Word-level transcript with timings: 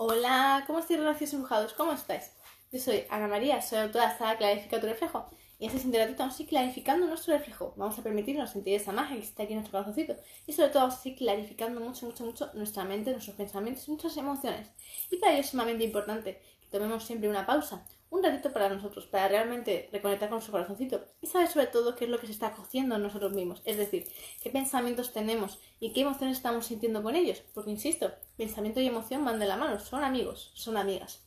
Hola, 0.00 0.62
¿cómo 0.68 0.78
estáis, 0.78 1.00
relaciones 1.00 1.32
embrujados? 1.34 1.72
¿Cómo 1.74 1.90
estáis? 1.90 2.30
Yo 2.70 2.78
soy 2.78 3.02
Ana 3.10 3.26
María, 3.26 3.60
soy 3.60 3.80
autora 3.80 4.16
de 4.16 4.36
Clarifica 4.36 4.78
tu 4.80 4.86
reflejo. 4.86 5.28
Y 5.58 5.66
en 5.66 5.74
este 5.74 6.00
a 6.00 6.30
ir 6.38 6.48
clarificando 6.48 7.08
nuestro 7.08 7.34
reflejo. 7.34 7.74
Vamos 7.76 7.98
a 7.98 8.02
permitirnos 8.04 8.50
sentir 8.50 8.74
esa 8.74 8.92
magia 8.92 9.16
que 9.16 9.24
está 9.24 9.42
aquí 9.42 9.54
en 9.54 9.58
nuestro 9.58 9.72
corazoncito. 9.72 10.14
Y 10.46 10.52
sobre 10.52 10.68
todo 10.68 10.84
vamos 10.84 11.04
a 11.04 11.08
ir 11.08 11.16
clarificando 11.16 11.80
mucho, 11.80 12.06
mucho, 12.06 12.24
mucho 12.24 12.48
nuestra 12.54 12.84
mente, 12.84 13.10
nuestros 13.10 13.34
pensamientos 13.34 13.88
nuestras 13.88 14.16
emociones. 14.16 14.70
Y 15.10 15.16
para 15.16 15.32
ello 15.32 15.40
es 15.40 15.50
sumamente 15.50 15.82
importante 15.82 16.40
que 16.60 16.68
tomemos 16.70 17.02
siempre 17.02 17.28
una 17.28 17.44
pausa, 17.44 17.84
un 18.10 18.22
ratito 18.22 18.52
para 18.52 18.68
nosotros, 18.68 19.04
para 19.06 19.26
realmente 19.26 19.88
reconectar 19.90 20.28
con 20.28 20.36
nuestro 20.36 20.52
corazoncito 20.52 21.06
y 21.20 21.26
saber 21.26 21.48
sobre 21.48 21.66
todo 21.66 21.96
qué 21.96 22.04
es 22.04 22.10
lo 22.10 22.20
que 22.20 22.26
se 22.26 22.32
está 22.34 22.52
cociendo 22.52 22.94
en 22.94 23.02
nosotros 23.02 23.32
mismos, 23.32 23.62
es 23.64 23.76
decir, 23.76 24.06
qué 24.44 24.50
pensamientos 24.50 25.12
tenemos 25.12 25.58
y 25.80 25.92
qué 25.92 26.02
emociones 26.02 26.36
estamos 26.36 26.66
sintiendo 26.66 27.02
con 27.02 27.16
ellos, 27.16 27.42
porque 27.52 27.72
insisto, 27.72 28.12
pensamiento 28.38 28.80
y 28.80 28.86
emoción 28.86 29.24
van 29.24 29.40
de 29.40 29.46
la 29.46 29.56
mano, 29.56 29.78
son 29.80 30.04
amigos, 30.04 30.52
son 30.54 30.78
amigas. 30.78 31.22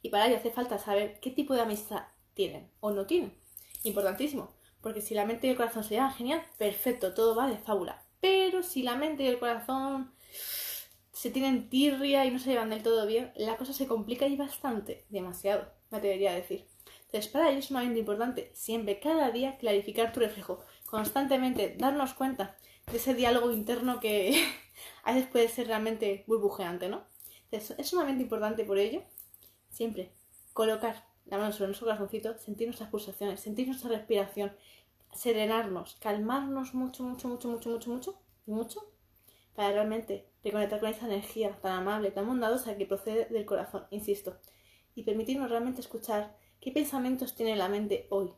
Y 0.00 0.08
para 0.08 0.26
ello 0.26 0.36
hace 0.36 0.52
falta 0.52 0.78
saber 0.78 1.18
qué 1.20 1.30
tipo 1.30 1.52
de 1.52 1.60
amistad 1.60 2.04
tienen 2.32 2.70
o 2.80 2.92
no 2.92 3.06
tienen. 3.06 3.36
Importantísimo, 3.82 4.54
porque 4.80 5.02
si 5.02 5.14
la 5.14 5.26
mente 5.26 5.46
y 5.46 5.50
el 5.50 5.56
corazón 5.56 5.82
se 5.82 5.94
llevan 5.94 6.14
genial, 6.14 6.42
perfecto, 6.58 7.12
todo 7.12 7.34
va 7.34 7.48
de 7.48 7.58
fábula. 7.58 8.04
Pero 8.20 8.62
si 8.62 8.82
la 8.82 8.94
mente 8.94 9.24
y 9.24 9.26
el 9.26 9.40
corazón 9.40 10.12
se 11.12 11.30
tienen 11.30 11.68
tirria 11.68 12.24
y 12.24 12.30
no 12.30 12.38
se 12.38 12.50
llevan 12.50 12.70
del 12.70 12.84
todo 12.84 13.04
bien, 13.06 13.32
la 13.34 13.56
cosa 13.56 13.72
se 13.72 13.86
complica 13.88 14.26
y 14.26 14.36
bastante, 14.36 15.04
demasiado, 15.08 15.72
me 15.90 15.98
atrevería 15.98 16.30
a 16.30 16.34
decir. 16.34 16.66
Entonces, 17.06 17.30
para 17.30 17.50
ello 17.50 17.60
es 17.60 17.66
sumamente 17.66 18.00
importante 18.00 18.50
siempre, 18.54 19.00
cada 19.00 19.30
día, 19.30 19.58
clarificar 19.58 20.12
tu 20.12 20.20
reflejo, 20.20 20.64
constantemente 20.86 21.76
darnos 21.78 22.14
cuenta 22.14 22.56
de 22.90 22.96
ese 22.96 23.14
diálogo 23.14 23.52
interno 23.52 24.00
que 24.00 24.44
a 25.04 25.14
veces 25.14 25.28
puede 25.30 25.48
ser 25.48 25.68
realmente 25.68 26.24
burbujeante, 26.26 26.88
¿no? 26.88 27.04
Entonces, 27.50 27.78
es 27.78 27.88
sumamente 27.88 28.22
importante 28.22 28.64
por 28.64 28.78
ello, 28.78 29.02
siempre, 29.70 30.12
colocar 30.52 31.04
la 31.26 31.38
mano 31.38 31.52
sobre 31.52 31.68
nuestro 31.68 31.86
corazoncito, 31.86 32.38
sentir 32.38 32.66
nuestras 32.66 32.90
pulsaciones, 32.90 33.40
sentir 33.40 33.66
nuestra 33.66 33.90
respiración, 33.90 34.52
serenarnos, 35.12 35.96
calmarnos 36.00 36.74
mucho, 36.74 37.02
mucho, 37.04 37.28
mucho, 37.28 37.48
mucho, 37.48 37.70
mucho, 37.70 37.90
mucho, 37.90 38.20
mucho, 38.46 38.92
para 39.54 39.72
realmente 39.72 40.28
reconectar 40.44 40.80
con 40.80 40.90
esa 40.90 41.06
energía 41.06 41.58
tan 41.60 41.72
amable, 41.72 42.10
tan 42.10 42.26
bondadosa 42.26 42.76
que 42.76 42.86
procede 42.86 43.26
del 43.26 43.46
corazón, 43.46 43.86
insisto, 43.90 44.38
y 44.94 45.02
permitirnos 45.02 45.50
realmente 45.50 45.80
escuchar 45.80 46.36
qué 46.66 46.72
pensamientos 46.72 47.36
tiene 47.36 47.54
la 47.54 47.68
mente 47.68 48.08
hoy, 48.10 48.32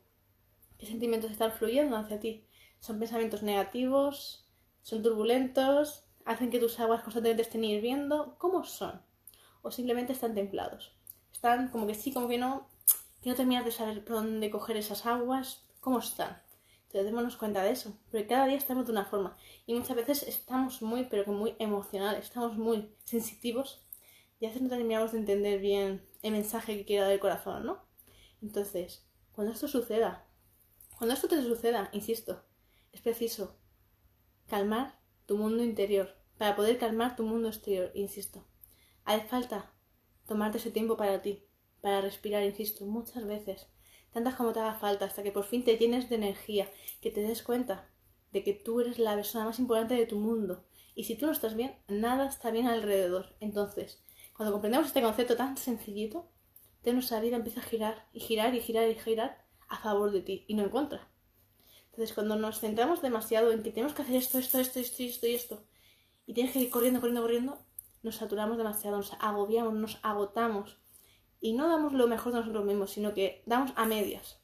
qué 0.77 0.85
sentimientos 0.85 1.31
están 1.31 1.51
fluyendo 1.51 1.97
hacia 1.97 2.21
ti. 2.21 2.45
¿Son 2.79 2.99
pensamientos 2.99 3.43
negativos? 3.43 4.47
¿Son 4.83 5.03
turbulentos? 5.03 6.05
¿Hacen 6.27 6.51
que 6.51 6.59
tus 6.59 6.79
aguas 6.79 7.03
constantemente 7.03 7.41
estén 7.41 7.65
hirviendo? 7.65 8.37
¿Cómo 8.37 8.65
son? 8.65 9.01
¿O 9.63 9.71
simplemente 9.71 10.13
están 10.13 10.35
templados? 10.35 10.93
Están 11.33 11.71
como 11.71 11.87
que 11.87 11.95
sí, 11.95 12.13
como 12.13 12.29
que 12.29 12.37
no, 12.37 12.69
que 13.23 13.31
no 13.31 13.35
terminas 13.35 13.65
de 13.65 13.71
saber 13.71 14.05
por 14.05 14.17
dónde 14.17 14.51
coger 14.51 14.77
esas 14.77 15.07
aguas. 15.07 15.65
¿Cómo 15.81 15.99
están? 15.99 16.43
Entonces 16.83 17.07
démonos 17.07 17.39
cuenta 17.39 17.63
de 17.63 17.71
eso, 17.71 17.97
porque 18.11 18.27
cada 18.27 18.47
día 18.47 18.59
estamos 18.59 18.85
de 18.85 18.93
una 18.93 19.07
forma 19.07 19.39
y 19.65 19.73
muchas 19.73 19.97
veces 19.97 20.23
estamos 20.25 20.83
muy, 20.83 21.05
pero 21.05 21.25
que 21.25 21.31
muy 21.31 21.55
emocionales, 21.59 22.27
estamos 22.27 22.59
muy 22.59 22.95
sensitivos 23.05 23.83
y 24.39 24.45
a 24.45 24.49
veces 24.51 24.61
no 24.61 24.69
terminamos 24.69 25.13
de 25.13 25.19
entender 25.19 25.61
bien 25.61 26.07
el 26.21 26.33
mensaje 26.33 26.77
que 26.77 26.85
quiere 26.85 27.05
dar 27.05 27.13
el 27.13 27.21
corazón, 27.21 27.65
¿no? 27.65 27.88
Entonces, 28.43 29.07
cuando 29.33 29.53
esto 29.53 29.69
suceda, 29.69 30.27
cuando 30.97 31.15
esto 31.15 31.29
te 31.29 31.43
suceda, 31.43 31.91
insisto, 31.93 32.43
es 32.93 33.01
preciso 33.01 33.57
calmar 34.47 34.99
tu 35.27 35.37
mundo 35.37 35.63
interior 35.63 36.17
para 36.39 36.57
poder 36.57 36.79
calmar 36.79 37.17
tu 37.17 37.25
mundo 37.25 37.49
exterior, 37.49 37.91
insisto. 37.95 38.45
Hace 39.05 39.27
falta 39.27 39.73
tomarte 40.27 40.59
ese 40.59 40.71
tiempo 40.71 40.97
para 40.97 41.23
ti, 41.23 41.45
para 41.81 42.01
respirar, 42.01 42.43
insisto, 42.43 42.85
muchas 42.85 43.27
veces 43.27 43.69
tantas 44.13 44.35
como 44.35 44.53
te 44.53 44.61
haga 44.61 44.75
falta, 44.75 45.05
hasta 45.05 45.23
que 45.23 45.33
por 45.33 45.45
fin 45.45 45.65
te 45.65 45.77
llenes 45.77 46.09
de 46.09 46.17
energía, 46.17 46.71
que 47.01 47.11
te 47.11 47.21
des 47.21 47.43
cuenta 47.43 47.89
de 48.33 48.43
que 48.43 48.53
tú 48.53 48.81
eres 48.81 48.99
la 48.99 49.15
persona 49.15 49.45
más 49.45 49.59
importante 49.59 49.95
de 49.95 50.07
tu 50.07 50.19
mundo. 50.19 50.65
Y 50.95 51.05
si 51.05 51.15
tú 51.15 51.27
no 51.27 51.33
estás 51.33 51.55
bien, 51.55 51.77
nada 51.89 52.27
está 52.27 52.51
bien 52.51 52.67
alrededor. 52.67 53.37
Entonces, 53.41 54.03
cuando 54.37 54.53
comprendemos 54.53 54.89
este 54.89 55.03
concepto 55.03 55.37
tan 55.37 55.57
sencillito, 55.57 56.29
de 56.83 56.93
nuestra 56.93 57.21
vida 57.21 57.37
empieza 57.37 57.61
a 57.61 57.65
girar 57.65 58.07
y 58.13 58.21
girar 58.21 58.55
y 58.55 58.61
girar 58.61 58.89
y 58.89 58.95
girar 58.95 59.45
a 59.69 59.79
favor 59.79 60.11
de 60.11 60.23
ti 60.23 60.45
y 60.49 60.55
no 60.55 60.63
en 60.63 60.71
contra. 60.71 61.09
Entonces, 61.91 62.15
cuando 62.15 62.37
nos 62.37 62.61
centramos 62.61 63.03
demasiado 63.03 63.51
en 63.51 63.63
que 63.63 63.73
tenemos 63.73 63.93
que 63.93 64.03
hacer 64.03 64.17
esto, 64.17 64.39
esto, 64.39 64.59
esto, 64.59 64.79
esto 64.79 65.03
esto 65.03 65.27
y 65.27 65.35
esto, 65.35 65.65
y 66.27 66.35
tienes 66.35 66.53
que 66.53 66.61
ir 66.61 66.71
corriendo, 66.71 67.01
corriendo, 67.01 67.23
corriendo, 67.23 67.59
nos 68.03 68.17
saturamos 68.17 68.57
demasiado, 68.57 68.99
nos 68.99 69.13
agobiamos, 69.21 69.75
nos 69.75 69.99
agotamos 70.03 70.79
y 71.41 71.53
no 71.53 71.69
damos 71.69 71.93
lo 71.93 72.07
mejor 72.07 72.33
de 72.33 72.41
nosotros 72.41 72.65
mismos, 72.65 72.91
sino 72.91 73.15
que 73.15 73.43
damos 73.47 73.73
a 73.77 73.85
medias. 73.85 74.41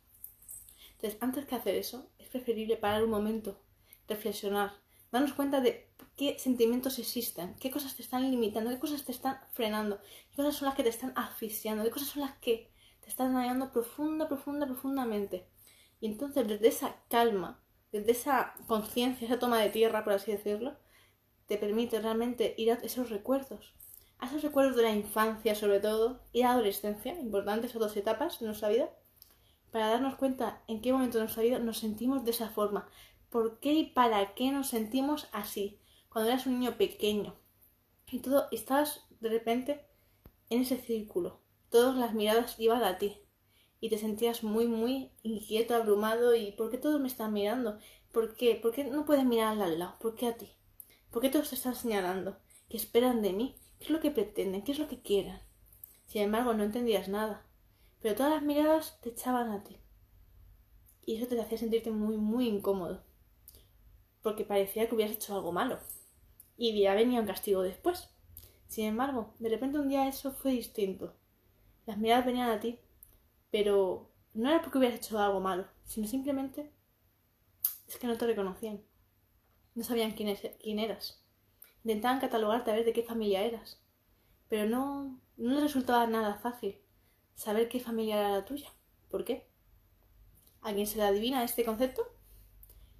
Entonces, 0.96 1.16
antes 1.22 1.46
que 1.46 1.54
hacer 1.54 1.74
eso, 1.76 2.10
es 2.18 2.28
preferible 2.28 2.76
parar 2.76 3.04
un 3.04 3.10
momento, 3.10 3.60
reflexionar, 4.08 4.72
darnos 5.14 5.32
cuenta 5.34 5.60
de 5.60 5.88
qué 6.16 6.38
sentimientos 6.40 6.98
existen, 6.98 7.54
qué 7.60 7.70
cosas 7.70 7.94
te 7.94 8.02
están 8.02 8.28
limitando, 8.32 8.70
qué 8.70 8.80
cosas 8.80 9.04
te 9.04 9.12
están 9.12 9.38
frenando, 9.52 10.00
qué 10.30 10.36
cosas 10.36 10.56
son 10.56 10.66
las 10.66 10.74
que 10.74 10.82
te 10.82 10.88
están 10.88 11.12
asfixiando, 11.14 11.84
qué 11.84 11.90
cosas 11.90 12.08
son 12.08 12.22
las 12.22 12.36
que 12.38 12.72
te 13.00 13.08
están 13.08 13.32
dañando 13.32 13.70
profunda, 13.70 14.26
profunda, 14.26 14.66
profundamente. 14.66 15.46
Y 16.00 16.06
entonces, 16.06 16.48
desde 16.48 16.66
esa 16.66 16.96
calma, 17.08 17.62
desde 17.92 18.10
esa 18.10 18.54
conciencia, 18.66 19.26
esa 19.26 19.38
toma 19.38 19.60
de 19.60 19.70
tierra, 19.70 20.02
por 20.02 20.14
así 20.14 20.32
decirlo, 20.32 20.76
te 21.46 21.58
permite 21.58 22.00
realmente 22.00 22.54
ir 22.58 22.72
a 22.72 22.74
esos 22.82 23.08
recuerdos, 23.08 23.72
a 24.18 24.26
esos 24.26 24.42
recuerdos 24.42 24.74
de 24.74 24.82
la 24.82 24.90
infancia 24.90 25.54
sobre 25.54 25.78
todo 25.78 26.22
y 26.32 26.40
la 26.40 26.52
adolescencia, 26.52 27.14
importantes 27.20 27.70
esas 27.70 27.80
dos 27.80 27.96
etapas 27.96 28.40
de 28.40 28.46
nuestra 28.46 28.68
vida, 28.68 28.90
para 29.70 29.90
darnos 29.90 30.16
cuenta 30.16 30.62
en 30.66 30.80
qué 30.80 30.92
momento 30.92 31.18
de 31.18 31.24
nuestra 31.24 31.44
vida 31.44 31.60
nos 31.60 31.78
sentimos 31.78 32.24
de 32.24 32.32
esa 32.32 32.48
forma, 32.48 32.88
por 33.34 33.58
qué 33.58 33.72
y 33.72 33.86
para 33.86 34.32
qué 34.36 34.52
nos 34.52 34.68
sentimos 34.68 35.26
así, 35.32 35.80
cuando 36.08 36.30
eras 36.30 36.46
un 36.46 36.60
niño 36.60 36.76
pequeño 36.78 37.34
y 38.08 38.20
todo 38.20 38.46
estabas 38.52 39.08
de 39.18 39.28
repente 39.28 39.84
en 40.50 40.60
ese 40.60 40.76
círculo, 40.76 41.40
todas 41.68 41.96
las 41.96 42.14
miradas 42.14 42.54
iban 42.60 42.84
a 42.84 42.96
ti 42.96 43.18
y 43.80 43.88
te 43.88 43.98
sentías 43.98 44.44
muy 44.44 44.68
muy 44.68 45.10
inquieto, 45.24 45.74
abrumado 45.74 46.36
y 46.36 46.52
¿por 46.52 46.70
qué 46.70 46.78
todos 46.78 47.00
me 47.00 47.08
están 47.08 47.32
mirando? 47.32 47.80
¿Por 48.12 48.36
qué? 48.36 48.54
¿Por 48.54 48.70
qué 48.70 48.84
no 48.84 49.04
puedes 49.04 49.24
mirar 49.24 49.60
al 49.60 49.80
lado? 49.80 49.96
¿Por 49.98 50.14
qué 50.14 50.28
a 50.28 50.36
ti? 50.36 50.52
¿Por 51.10 51.20
qué 51.20 51.28
todos 51.28 51.48
te 51.48 51.56
están 51.56 51.74
señalando? 51.74 52.36
¿Qué 52.68 52.76
esperan 52.76 53.20
de 53.20 53.32
mí? 53.32 53.56
¿Qué 53.80 53.86
es 53.86 53.90
lo 53.90 53.98
que 53.98 54.12
pretenden? 54.12 54.62
¿Qué 54.62 54.70
es 54.70 54.78
lo 54.78 54.86
que 54.86 55.02
quieran? 55.02 55.42
Sin 56.06 56.22
embargo, 56.22 56.54
no 56.54 56.62
entendías 56.62 57.08
nada. 57.08 57.44
Pero 58.00 58.14
todas 58.14 58.32
las 58.32 58.44
miradas 58.44 59.00
te 59.00 59.08
echaban 59.08 59.50
a 59.50 59.64
ti. 59.64 59.76
Y 61.04 61.16
eso 61.16 61.26
te 61.26 61.40
hacía 61.40 61.58
sentirte 61.58 61.90
muy, 61.90 62.16
muy 62.16 62.46
incómodo. 62.46 63.02
Porque 64.24 64.44
parecía 64.44 64.88
que 64.88 64.96
hubieras 64.96 65.14
hecho 65.14 65.36
algo 65.36 65.52
malo. 65.52 65.78
Y 66.56 66.76
ya 66.80 66.94
venía 66.94 67.20
un 67.20 67.26
castigo 67.26 67.62
después. 67.62 68.08
Sin 68.66 68.86
embargo, 68.86 69.34
de 69.38 69.50
repente 69.50 69.78
un 69.78 69.88
día 69.88 70.08
eso 70.08 70.32
fue 70.32 70.50
distinto. 70.50 71.14
Las 71.86 71.98
miradas 71.98 72.26
venían 72.26 72.50
a 72.50 72.58
ti. 72.58 72.80
Pero 73.52 74.10
no 74.32 74.48
era 74.48 74.60
porque 74.60 74.78
hubieras 74.78 74.98
hecho 74.98 75.16
algo 75.20 75.38
malo, 75.38 75.68
sino 75.84 76.08
simplemente 76.08 76.72
es 77.86 77.96
que 77.96 78.08
no 78.08 78.18
te 78.18 78.26
reconocían. 78.26 78.82
No 79.76 79.84
sabían 79.84 80.10
quién, 80.10 80.36
quién 80.60 80.80
eras. 80.80 81.22
Intentaban 81.84 82.18
catalogarte 82.18 82.70
a 82.70 82.74
ver 82.74 82.84
de 82.84 82.92
qué 82.92 83.04
familia 83.04 83.42
eras, 83.42 83.80
pero 84.48 84.68
no, 84.68 85.20
no 85.36 85.50
les 85.52 85.62
resultaba 85.62 86.06
nada 86.06 86.34
fácil 86.36 86.80
saber 87.34 87.68
qué 87.68 87.78
familia 87.78 88.18
era 88.18 88.30
la 88.30 88.44
tuya. 88.44 88.72
¿Por 89.10 89.24
qué? 89.24 89.46
¿A 90.62 90.72
quién 90.72 90.86
se 90.86 90.96
le 90.96 91.04
adivina 91.04 91.44
este 91.44 91.64
concepto? 91.64 92.13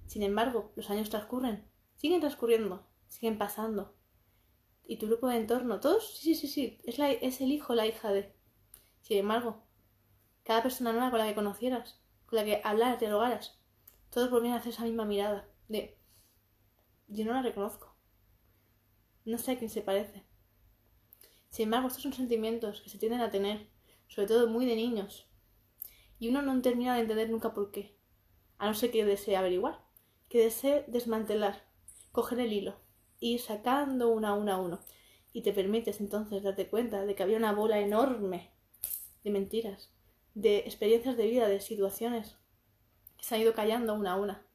Sin 0.05 0.23
embargo, 0.23 0.71
los 0.75 0.89
años 0.89 1.09
transcurren, 1.09 1.67
siguen 1.95 2.21
transcurriendo, 2.21 2.85
siguen 3.07 3.37
pasando. 3.37 3.95
Y 4.85 4.97
tu 4.97 5.07
grupo 5.07 5.27
de 5.27 5.37
entorno, 5.37 5.79
todos, 5.79 6.17
sí, 6.17 6.35
sí, 6.35 6.47
sí, 6.47 6.79
es, 6.83 6.99
la, 6.99 7.11
es 7.11 7.41
el 7.41 7.51
hijo, 7.51 7.73
la 7.73 7.87
hija 7.87 8.11
de. 8.11 8.35
Sin 9.01 9.17
embargo, 9.17 9.63
cada 10.43 10.61
persona 10.61 10.91
nueva 10.91 11.09
con 11.09 11.19
la 11.19 11.27
que 11.27 11.35
conocieras, 11.35 11.99
con 12.25 12.37
la 12.37 12.45
que 12.45 12.61
hablaras, 12.63 12.99
dialogaras, 12.99 13.59
todos 14.09 14.29
volvían 14.29 14.53
a 14.53 14.57
hacer 14.57 14.73
esa 14.73 14.83
misma 14.83 15.05
mirada 15.05 15.49
de 15.67 15.97
yo 17.07 17.25
no 17.25 17.33
la 17.33 17.41
reconozco. 17.41 17.95
No 19.25 19.37
sé 19.37 19.51
a 19.51 19.57
quién 19.57 19.69
se 19.69 19.81
parece. 19.81 20.23
Sin 21.49 21.65
embargo, 21.65 21.87
estos 21.87 22.03
son 22.03 22.13
sentimientos 22.13 22.81
que 22.81 22.89
se 22.89 22.97
tienden 22.97 23.21
a 23.21 23.29
tener, 23.29 23.69
sobre 24.07 24.27
todo 24.27 24.47
muy 24.47 24.65
de 24.65 24.75
niños. 24.75 25.27
Y 26.19 26.29
uno 26.29 26.41
no 26.41 26.61
termina 26.61 26.95
de 26.95 27.01
entender 27.01 27.29
nunca 27.29 27.53
por 27.53 27.71
qué. 27.71 27.95
A 28.57 28.67
no 28.67 28.73
ser 28.73 28.91
que 28.91 29.05
desee 29.05 29.35
averiguar, 29.35 29.84
que 30.29 30.43
desee 30.43 30.85
desmantelar, 30.87 31.63
coger 32.11 32.39
el 32.39 32.53
hilo, 32.53 32.75
ir 33.19 33.39
sacando 33.39 34.09
uno 34.09 34.27
a 34.27 34.33
uno 34.33 34.51
a 34.51 34.57
uno. 34.57 34.79
Y 35.33 35.41
te 35.41 35.51
permites 35.51 35.99
entonces 35.99 36.43
darte 36.43 36.69
cuenta 36.69 37.05
de 37.05 37.15
que 37.15 37.23
había 37.23 37.37
una 37.37 37.51
bola 37.51 37.79
enorme 37.79 38.51
de 39.23 39.31
mentiras, 39.31 39.91
de 40.33 40.59
experiencias 40.59 41.17
de 41.17 41.27
vida, 41.27 41.47
de 41.47 41.59
situaciones 41.59 42.37
que 43.17 43.25
se 43.25 43.35
han 43.35 43.41
ido 43.41 43.53
callando 43.53 43.93
una 43.93 44.13
a 44.13 44.17
una, 44.17 44.45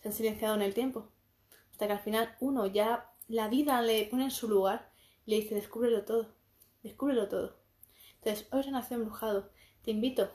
se 0.00 0.08
han 0.08 0.14
silenciado 0.14 0.54
en 0.54 0.62
el 0.62 0.74
tiempo, 0.74 1.10
hasta 1.72 1.86
que 1.86 1.92
al 1.92 2.00
final 2.00 2.36
uno 2.40 2.66
ya 2.66 3.10
la 3.28 3.48
vida 3.48 3.80
le 3.82 4.04
pone 4.06 4.24
en 4.24 4.30
su 4.30 4.48
lugar 4.48 4.90
y 5.26 5.30
le 5.30 5.36
dice, 5.40 5.54
descúbrelo 5.54 6.04
todo. 6.04 6.34
descúbrelo 6.82 7.28
todo. 7.28 7.56
Entonces, 8.16 8.48
hoy 8.52 8.62
Renació 8.62 8.96
Embrujado, 8.96 9.50
te 9.82 9.90
invito 9.90 10.30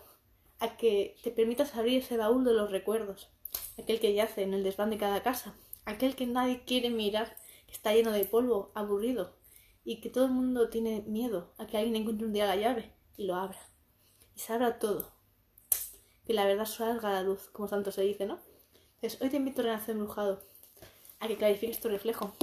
a 0.60 0.78
que 0.78 1.18
te 1.24 1.32
permitas 1.32 1.76
abrir 1.76 2.00
ese 2.00 2.18
baúl 2.18 2.44
de 2.46 2.54
los 2.54 2.72
recuerdos, 2.72 3.35
aquel 3.78 4.00
que 4.00 4.14
yace 4.14 4.44
en 4.44 4.54
el 4.54 4.64
desván 4.64 4.90
de 4.90 4.98
cada 4.98 5.24
casa, 5.24 5.56
aquel 5.86 6.16
que 6.16 6.26
nadie 6.28 6.64
quiere 6.66 6.90
mirar, 6.90 7.38
que 7.68 7.74
está 7.74 7.94
lleno 7.94 8.12
de 8.12 8.26
polvo, 8.26 8.72
aburrido, 8.76 9.36
y 9.84 10.02
que 10.02 10.10
todo 10.10 10.26
el 10.26 10.32
mundo 10.32 10.70
tiene 10.70 11.02
miedo 11.02 11.54
a 11.58 11.68
que 11.68 11.78
alguien 11.78 11.96
encuentre 11.96 12.26
un 12.26 12.34
día 12.34 12.48
la 12.48 12.56
llave 12.56 12.92
y 13.18 13.26
lo 13.26 13.36
abra. 13.36 13.60
Y 14.36 14.40
se 14.40 14.54
abra 14.54 14.80
todo. 14.80 15.12
Que 16.26 16.34
la 16.34 16.46
verdad 16.46 16.66
salga 16.66 17.10
a 17.10 17.14
la 17.14 17.22
luz, 17.22 17.50
como 17.52 17.68
tanto 17.68 17.92
se 17.92 18.02
dice, 18.02 18.26
¿no? 18.26 18.40
Entonces, 18.96 19.22
hoy 19.22 19.30
te 19.30 19.38
invito 19.38 19.62
a 19.62 19.66
renacer 19.66 19.92
embrujado, 19.92 20.42
a 21.20 21.28
que 21.28 21.38
clarifiques 21.38 21.80
tu 21.80 21.90
reflejo, 21.90 22.34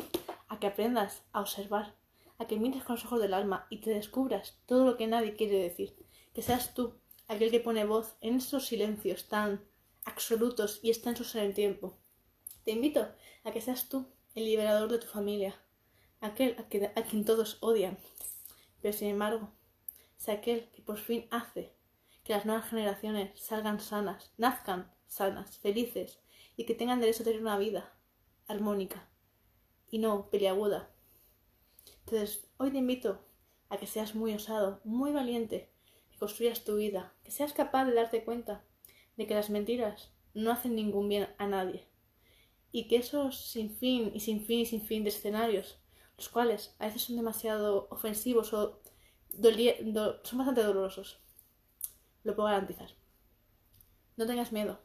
a 0.49 0.61
que 0.61 0.69
aprendas 0.69 1.23
a 1.33 1.41
observar, 1.41 1.97
a 2.39 2.47
que 2.47 2.59
mires 2.59 2.85
con 2.85 2.97
los 2.97 3.05
ojos 3.05 3.21
del 3.21 3.35
alma 3.35 3.67
y 3.71 3.79
te 3.81 3.91
descubras 3.91 4.59
todo 4.67 4.85
lo 4.85 4.97
que 4.97 5.07
nadie 5.07 5.35
quiere 5.35 5.59
decir. 5.59 5.97
Que 6.35 6.43
seas 6.43 6.75
tú 6.75 6.95
aquel 7.27 7.51
que 7.51 7.61
pone 7.61 7.85
voz 7.85 8.17
en 8.21 8.37
esos 8.37 8.67
silencios 8.67 9.29
tan 9.29 9.65
absolutos 10.05 10.81
y 10.83 10.91
extensos 10.91 11.35
en 11.35 11.43
el 11.43 11.55
tiempo. 11.55 11.99
Te 12.65 12.73
invito 12.73 13.09
a 13.45 13.53
que 13.53 13.61
seas 13.61 13.89
tú 13.89 14.07
el 14.35 14.45
liberador 14.45 14.91
de 14.91 14.99
tu 14.99 15.07
familia, 15.07 15.61
aquel 16.21 16.57
a, 16.59 17.03
quien 17.03 17.25
todos 17.25 17.59
odian, 17.61 17.99
pero 18.81 18.97
sin 18.97 19.09
embargo, 19.09 19.53
sea 20.17 20.35
aquel 20.35 20.71
que 20.71 20.83
por 20.83 20.99
fin 20.99 21.27
hace 21.31 21.75
que 22.25 22.33
las 22.33 22.47
nuevas 22.47 22.69
generaciones 22.69 23.39
salgan 23.41 23.81
sanas, 23.81 24.33
nazcan 24.39 24.93
sanas, 25.07 25.59
felices 25.59 26.21
y 26.57 26.65
que 26.65 26.75
tengan 26.75 27.01
derecho 27.01 27.23
a 27.23 27.25
tener 27.25 27.41
una 27.41 27.59
vida 27.59 27.93
armónica 28.47 29.09
y 29.91 29.99
no 29.99 30.31
peliaguda. 30.31 30.91
Entonces, 32.07 32.47
hoy 32.57 32.71
te 32.71 32.79
invito 32.79 33.25
a 33.69 33.77
que 33.77 33.87
seas 33.87 34.15
muy 34.15 34.35
osado, 34.35 34.81
muy 34.85 35.13
valiente, 35.13 35.73
que 36.11 36.19
construyas 36.19 36.65
tu 36.65 36.77
vida, 36.77 37.15
que 37.25 37.31
seas 37.31 37.53
capaz 37.53 37.85
de 37.87 37.95
darte 37.95 38.25
cuenta 38.25 38.65
de 39.17 39.27
que 39.27 39.35
las 39.35 39.51
mentiras 39.51 40.13
no 40.35 40.51
hacen 40.51 40.75
ningún 40.75 41.09
bien 41.09 41.29
a 41.39 41.47
nadie 41.47 41.87
y 42.73 42.89
que 42.89 42.97
esos 42.97 43.51
sin 43.51 43.71
fin 43.71 44.11
y 44.15 44.21
sin 44.21 44.45
fin 44.45 44.61
y 44.61 44.67
sin 44.67 44.83
fin 44.83 45.05
de 45.05 45.11
escenarios, 45.11 45.79
los 46.17 46.29
cuales 46.31 46.75
a 46.79 46.87
veces 46.87 47.03
son 47.03 47.17
demasiado 47.17 47.87
ofensivos 47.91 48.53
o 48.55 48.81
son 49.33 50.39
bastante 50.39 50.63
dolorosos, 50.63 51.21
lo 52.25 52.35
puedo 52.35 52.49
garantizar. 52.49 52.91
No 54.17 54.27
tengas 54.27 54.53
miedo 54.53 54.81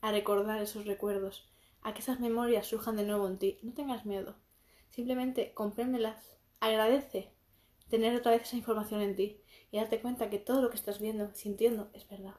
a 0.00 0.12
recordar 0.12 0.60
esos 0.60 0.86
recuerdos, 0.86 1.48
a 1.82 1.94
que 1.94 2.00
esas 2.00 2.20
memorias 2.20 2.66
surjan 2.66 2.96
de 2.96 3.04
nuevo 3.04 3.26
en 3.26 3.38
ti. 3.38 3.58
No 3.62 3.72
tengas 3.72 4.04
miedo. 4.06 4.36
Simplemente 4.90 5.52
compréndelas, 5.54 6.38
agradece 6.60 7.32
tener 7.88 8.16
otra 8.16 8.32
vez 8.32 8.42
esa 8.42 8.56
información 8.56 9.00
en 9.00 9.16
ti 9.16 9.40
y 9.70 9.78
darte 9.78 10.00
cuenta 10.00 10.30
que 10.30 10.38
todo 10.38 10.62
lo 10.62 10.70
que 10.70 10.76
estás 10.76 11.00
viendo, 11.00 11.32
sintiendo, 11.34 11.90
es 11.94 12.08
verdad. 12.08 12.34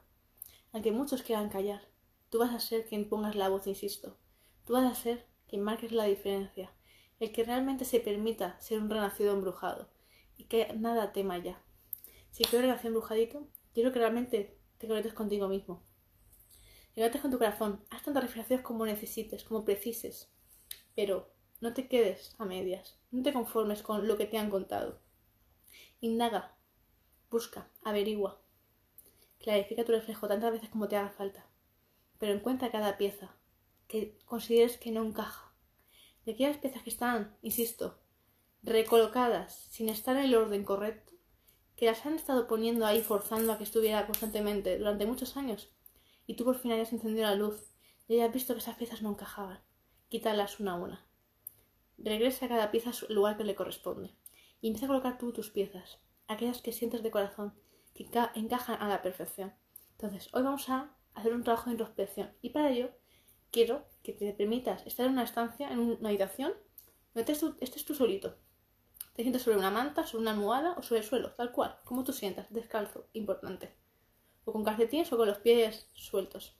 Aunque 0.72 0.90
muchos 0.90 1.22
quieran 1.22 1.50
callar, 1.50 1.86
tú 2.30 2.38
vas 2.38 2.52
a 2.52 2.60
ser 2.60 2.86
quien 2.86 3.08
pongas 3.08 3.36
la 3.36 3.48
voz, 3.48 3.66
insisto. 3.66 4.18
Tú 4.64 4.72
vas 4.72 4.90
a 4.90 5.00
ser 5.00 5.26
quien 5.46 5.62
marques 5.62 5.92
la 5.92 6.04
diferencia, 6.04 6.72
el 7.20 7.30
que 7.30 7.44
realmente 7.44 7.84
se 7.84 8.00
permita 8.00 8.58
ser 8.60 8.80
un 8.80 8.88
renacido 8.88 9.32
embrujado 9.32 9.90
y 10.36 10.44
que 10.44 10.72
nada 10.74 11.12
tema 11.12 11.38
ya. 11.38 11.62
Si 12.30 12.44
quieres 12.44 12.68
renacer 12.68 12.86
embrujadito, 12.86 13.46
quiero 13.74 13.92
que 13.92 13.98
realmente 13.98 14.58
te 14.78 14.88
conectes 14.88 15.12
contigo 15.12 15.46
mismo. 15.48 15.82
Con 16.94 17.30
tu 17.30 17.38
corazón, 17.38 17.84
haz 17.90 18.02
tantas 18.02 18.24
reflexiones 18.24 18.64
como 18.64 18.84
necesites, 18.84 19.44
como 19.44 19.64
precises, 19.64 20.30
pero 20.94 21.32
no 21.60 21.72
te 21.72 21.88
quedes 21.88 22.34
a 22.38 22.44
medias, 22.44 22.98
no 23.10 23.22
te 23.22 23.32
conformes 23.32 23.82
con 23.82 24.06
lo 24.06 24.16
que 24.18 24.26
te 24.26 24.36
han 24.36 24.50
contado. 24.50 25.00
Indaga, 26.00 26.56
busca, 27.30 27.70
averigua, 27.82 28.42
clarifica 29.42 29.84
tu 29.84 29.92
reflejo 29.92 30.28
tantas 30.28 30.52
veces 30.52 30.70
como 30.70 30.88
te 30.88 30.96
haga 30.96 31.10
falta, 31.10 31.46
pero 32.18 32.32
encuentra 32.32 32.70
cada 32.70 32.96
pieza, 32.96 33.36
que 33.88 34.18
consideres 34.24 34.78
que 34.78 34.92
no 34.92 35.04
encaja. 35.04 35.52
De 36.24 36.32
aquellas 36.32 36.56
piezas 36.56 36.82
que 36.82 36.90
están, 36.90 37.36
insisto, 37.42 37.98
recolocadas 38.62 39.54
sin 39.70 39.88
estar 39.88 40.16
en 40.16 40.24
el 40.24 40.34
orden 40.34 40.64
correcto, 40.64 41.12
que 41.76 41.86
las 41.86 42.06
han 42.06 42.14
estado 42.14 42.46
poniendo 42.46 42.86
ahí 42.86 43.02
forzando 43.02 43.52
a 43.52 43.58
que 43.58 43.64
estuviera 43.64 44.06
constantemente 44.06 44.78
durante 44.78 45.04
muchos 45.04 45.36
años, 45.36 45.72
y 46.26 46.36
tú 46.36 46.44
por 46.44 46.56
fin 46.56 46.72
hayas 46.72 46.92
encendido 46.92 47.24
la 47.24 47.34
luz 47.34 47.74
y 48.06 48.14
hayas 48.14 48.32
visto 48.32 48.54
que 48.54 48.60
esas 48.60 48.76
piezas 48.76 49.02
no 49.02 49.10
encajaban, 49.10 49.60
quítalas 50.08 50.60
una 50.60 50.72
a 50.72 50.76
una. 50.76 51.06
Regresa 51.98 52.46
a 52.46 52.48
cada 52.48 52.70
pieza 52.70 52.90
a 52.90 52.92
su 52.92 53.12
lugar 53.12 53.36
que 53.36 53.44
le 53.44 53.54
corresponde 53.54 54.14
y 54.60 54.68
empieza 54.68 54.86
a 54.86 54.88
colocar 54.88 55.18
tú 55.18 55.32
tus 55.32 55.50
piezas, 55.50 55.98
aquellas 56.28 56.62
que 56.62 56.72
sientes 56.72 57.02
de 57.02 57.10
corazón, 57.10 57.54
que 57.94 58.08
encajan 58.34 58.80
a 58.80 58.88
la 58.88 59.02
perfección. 59.02 59.52
Entonces, 59.92 60.28
hoy 60.32 60.42
vamos 60.42 60.68
a 60.68 60.94
hacer 61.14 61.34
un 61.34 61.44
trabajo 61.44 61.66
de 61.66 61.72
introspección 61.72 62.32
y 62.40 62.50
para 62.50 62.70
ello 62.70 62.90
quiero 63.50 63.84
que 64.02 64.12
te 64.12 64.32
permitas 64.32 64.84
estar 64.86 65.06
en 65.06 65.12
una 65.12 65.24
estancia, 65.24 65.70
en 65.70 65.78
una 65.78 66.08
habitación, 66.08 66.54
donde 67.14 67.32
estés 67.60 67.84
tú, 67.84 67.94
solito. 67.94 68.36
Te 69.14 69.22
sientes 69.22 69.42
sobre 69.42 69.58
una 69.58 69.70
manta, 69.70 70.06
sobre 70.06 70.22
una 70.22 70.30
almohada 70.30 70.74
o 70.78 70.82
sobre 70.82 71.00
el 71.00 71.06
suelo, 71.06 71.32
tal 71.32 71.52
cual, 71.52 71.78
como 71.84 72.02
tú 72.02 72.12
sientas, 72.12 72.50
descalzo, 72.50 73.08
importante. 73.12 73.74
O 74.44 74.52
con 74.52 74.64
calcetines 74.64 75.12
o 75.12 75.18
con 75.18 75.28
los 75.28 75.38
pies 75.38 75.88
sueltos. 75.92 76.56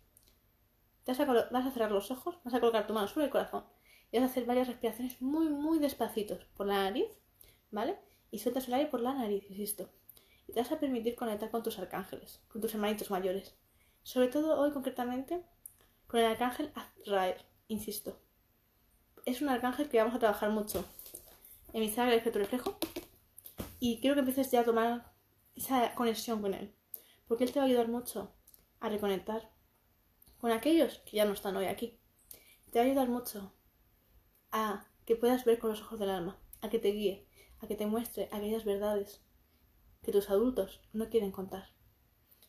Te 1.05 1.13
vas, 1.13 1.21
a 1.21 1.25
vas 1.25 1.67
a 1.67 1.71
cerrar 1.71 1.91
los 1.91 2.11
ojos, 2.11 2.39
vas 2.45 2.55
a 2.55 2.61
colocar 2.61 2.87
tu 2.87 2.93
mano 2.93 3.09
sobre 3.09 3.27
el 3.27 3.33
corazón 3.33 3.65
y 4.13 4.19
vas 4.19 4.29
a 4.29 4.31
hacer 4.31 4.45
varias 4.45 4.69
respiraciones 4.69 5.21
muy, 5.21 5.49
muy 5.49 5.79
despacitos 5.79 6.45
por 6.57 6.67
la 6.67 6.85
nariz, 6.85 7.09
¿vale? 7.71 7.99
Y 8.31 8.39
sueltas 8.39 8.69
el 8.69 8.75
aire 8.75 8.91
por 8.91 9.01
la 9.01 9.15
nariz, 9.15 9.45
insisto. 9.49 9.89
Te 10.53 10.61
vas 10.61 10.71
a 10.71 10.79
permitir 10.79 11.15
conectar 11.15 11.51
con 11.51 11.63
tus 11.63 11.79
arcángeles, 11.79 12.43
con 12.49 12.61
tus 12.61 12.75
hermanitos 12.75 13.11
mayores. 13.11 13.55
Sobre 14.03 14.29
todo 14.29 14.59
hoy 14.61 14.71
concretamente 14.71 15.43
con 16.07 16.21
el 16.21 16.27
arcángel 16.27 16.71
Azrael, 16.75 17.37
insisto. 17.69 18.21
Es 19.25 19.41
un 19.41 19.49
arcángel 19.49 19.89
que 19.89 19.97
vamos 19.97 20.15
a 20.15 20.19
trabajar 20.19 20.51
mucho 20.51 20.85
en 21.73 21.81
mi 21.81 21.89
saga 21.89 22.11
de 22.11 22.21
reflejo 22.21 22.77
y 23.81 23.99
quiero 24.01 24.15
que 24.15 24.21
empieces 24.21 24.51
ya 24.51 24.61
a 24.61 24.65
tomar 24.65 25.11
esa 25.57 25.95
conexión 25.95 26.43
con 26.43 26.53
él, 26.53 26.75
porque 27.27 27.45
él 27.45 27.53
te 27.53 27.59
va 27.59 27.65
a 27.65 27.69
ayudar 27.69 27.89
mucho 27.89 28.35
a 28.81 28.91
reconectar 28.91 29.51
con 30.39 30.53
aquellos 30.53 30.99
que 31.07 31.17
ya 31.17 31.25
no 31.25 31.33
están 31.33 31.57
hoy 31.57 31.65
aquí. 31.65 31.99
Te 32.71 32.79
va 32.79 32.85
a 32.85 32.89
ayudar 32.89 33.09
mucho 33.09 33.55
a 34.51 34.85
que 35.07 35.17
puedas 35.17 35.47
ver 35.47 35.59
con 35.59 35.71
los 35.71 35.81
ojos 35.81 35.99
del 35.99 36.11
alma, 36.11 36.39
a 36.61 36.69
que 36.69 36.79
te 36.79 36.89
guíe, 36.89 37.27
a 37.61 37.67
que 37.67 37.75
te 37.75 37.87
muestre 37.87 38.29
aquellas 38.33 38.67
verdades 38.67 39.23
que 40.03 40.13
tus 40.13 40.31
adultos 40.31 40.81
no 40.93 41.09
quieren 41.09 41.33
contar. 41.33 41.71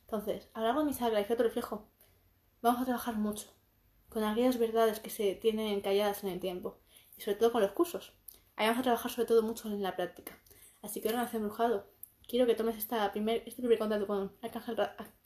Entonces, 0.02 0.50
a 0.54 0.60
lo 0.60 0.66
largo 0.66 0.80
de 0.82 0.88
mi 0.88 0.94
saga 0.94 1.16
de 1.16 1.22
efecto 1.22 1.44
reflejo, 1.44 1.88
vamos 2.62 2.82
a 2.82 2.86
trabajar 2.86 3.16
mucho 3.16 3.48
con 4.10 4.24
aquellas 4.24 4.60
verdades 4.60 5.00
que 5.00 5.10
se 5.10 5.36
tienen 5.36 5.68
encalladas 5.68 6.24
en 6.24 6.30
el 6.30 6.40
tiempo 6.40 6.78
y 7.18 7.22
sobre 7.22 7.38
todo 7.38 7.52
con 7.52 7.62
los 7.62 7.72
cursos. 7.72 8.14
Ahí 8.56 8.68
vamos 8.68 8.82
a 8.82 8.84
trabajar 8.84 9.12
sobre 9.12 9.28
todo 9.28 9.42
mucho 9.42 9.68
en 9.68 9.82
la 9.82 9.96
práctica. 9.96 10.38
Así 10.82 11.02
que 11.02 11.10
ahora, 11.10 11.30
embrujado, 11.34 11.88
quiero 12.28 12.46
que 12.46 12.56
tomes 12.56 12.78
esta 12.78 13.12
primer, 13.12 13.44
este 13.46 13.62
primer 13.62 13.80
contacto 13.80 14.06
con 14.06 14.36
Arcángel 14.42 14.78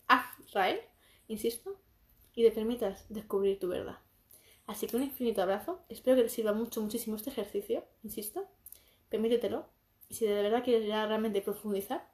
Azrael, 0.08 0.80
insisto, 1.28 1.82
y 2.34 2.44
te 2.44 2.52
permitas 2.52 3.06
descubrir 3.10 3.60
tu 3.60 3.68
verdad. 3.68 4.00
Así 4.68 4.86
que 4.86 4.96
un 4.96 5.04
infinito 5.04 5.42
abrazo. 5.42 5.84
Espero 5.90 6.18
que 6.18 6.24
te 6.24 6.30
sirva 6.30 6.54
mucho, 6.54 6.82
muchísimo 6.82 7.16
este 7.16 7.30
ejercicio, 7.30 7.86
insisto. 8.04 8.48
Permítetelo. 9.10 9.66
Y 10.10 10.16
si 10.16 10.26
de 10.26 10.42
verdad 10.42 10.64
quieres 10.64 10.88
realmente 10.88 11.42
profundizar, 11.42 12.10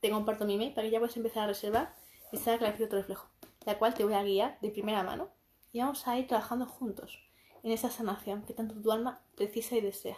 te 0.00 0.10
comparto 0.10 0.44
mi 0.44 0.54
email 0.54 0.72
para 0.72 0.86
que 0.86 0.90
ya 0.92 0.98
puedas 0.98 1.16
empezar 1.16 1.44
a 1.44 1.46
reservar 1.48 1.94
y 2.32 2.38
saber 2.38 2.76
que 2.76 2.84
otro 2.84 2.98
reflejo 2.98 3.28
la 3.66 3.78
cual 3.78 3.94
te 3.94 4.04
voy 4.04 4.14
a 4.14 4.22
guiar 4.22 4.58
de 4.60 4.70
primera 4.70 5.02
mano 5.02 5.30
y 5.72 5.80
vamos 5.80 6.06
a 6.06 6.18
ir 6.18 6.26
trabajando 6.26 6.66
juntos 6.66 7.18
en 7.62 7.72
esa 7.72 7.90
sanación 7.90 8.42
que 8.42 8.54
tanto 8.54 8.80
tu 8.80 8.90
alma 8.90 9.22
precisa 9.36 9.76
y 9.76 9.80
desea. 9.80 10.16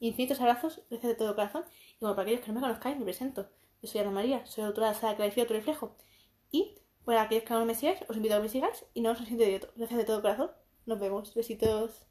Infinitos 0.00 0.40
abrazos, 0.40 0.82
gracias 0.90 1.12
de 1.12 1.14
todo 1.16 1.34
corazón 1.34 1.64
y 1.96 2.00
como 2.00 2.14
para 2.14 2.22
aquellos 2.22 2.42
que 2.42 2.48
no 2.48 2.54
me 2.54 2.60
conozcáis, 2.60 2.96
me 2.98 3.04
presento. 3.04 3.48
Yo 3.82 3.88
soy 3.88 4.00
Ana 4.00 4.10
María, 4.10 4.44
soy 4.46 4.64
autora 4.64 4.88
de 4.88 4.94
la 4.94 5.00
saga 5.00 5.30
tu 5.30 5.52
reflejo 5.54 5.96
y 6.50 6.76
para 7.04 7.22
aquellos 7.22 7.44
que 7.44 7.54
no 7.54 7.64
me 7.64 7.74
sigáis, 7.74 8.00
os 8.08 8.16
invito 8.16 8.34
a 8.34 8.38
que 8.38 8.42
me 8.44 8.48
sigáis 8.48 8.84
y 8.94 9.00
no 9.00 9.12
os 9.12 9.18
siento 9.18 9.44
directo. 9.44 9.72
Gracias 9.76 9.98
de 9.98 10.04
todo 10.04 10.20
corazón, 10.20 10.50
nos 10.86 11.00
vemos, 11.00 11.34
besitos. 11.34 12.07